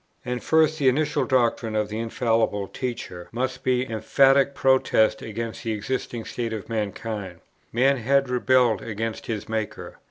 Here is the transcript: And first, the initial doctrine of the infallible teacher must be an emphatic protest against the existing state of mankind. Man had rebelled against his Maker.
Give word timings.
And 0.25 0.41
first, 0.41 0.79
the 0.79 0.89
initial 0.89 1.25
doctrine 1.25 1.75
of 1.75 1.89
the 1.89 1.99
infallible 1.99 2.67
teacher 2.67 3.29
must 3.31 3.63
be 3.63 3.85
an 3.85 3.91
emphatic 3.91 4.55
protest 4.55 5.21
against 5.21 5.63
the 5.63 5.73
existing 5.73 6.25
state 6.25 6.53
of 6.53 6.67
mankind. 6.69 7.39
Man 7.71 7.97
had 7.97 8.27
rebelled 8.27 8.81
against 8.81 9.27
his 9.27 9.47
Maker. 9.47 9.99